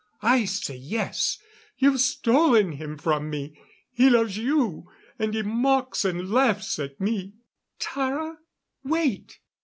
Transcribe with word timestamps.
"I 0.23 0.45
say 0.45 0.77
yes. 0.77 1.37
You've 1.77 1.99
stolen 2.01 2.71
him 2.71 2.97
from 2.97 3.29
me. 3.29 3.55
He 3.91 4.09
loves 4.09 4.35
you 4.35 4.89
and 5.19 5.31
he 5.35 5.43
mocks 5.43 6.03
and 6.05 6.31
laughs 6.31 6.79
at 6.79 6.99
me" 6.99 7.35
"Tara, 7.79 8.39
wait. 8.83 9.37